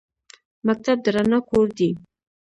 [0.67, 1.89] مکتب د رڼا کور دی